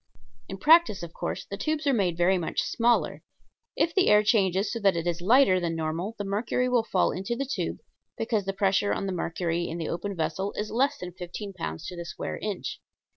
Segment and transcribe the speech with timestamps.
[0.49, 3.21] In practice, of course, the tubes are made very much smaller.
[3.75, 7.11] If the air changes so that it is lighter than normal the mercury will fall
[7.11, 7.77] in the tube,
[8.17, 11.85] because the pressure on the mercury in the open vessel is less than fifteen pounds
[11.85, 12.79] to the square inch.